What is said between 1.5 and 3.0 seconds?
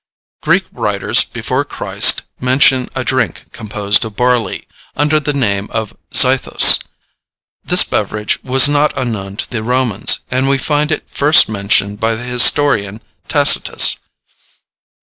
Christ mention